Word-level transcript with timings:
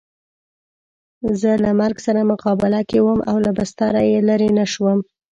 زه 1.39 1.51
له 1.63 1.71
مرګ 1.79 1.97
سره 2.05 2.21
مقابله 2.31 2.81
کې 2.89 2.99
وم 3.05 3.19
او 3.29 3.35
له 3.45 3.51
بستره 3.57 4.01
یې 4.11 4.19
لرې 4.29 4.49
نه 4.57 4.65
شوم. 4.73 4.99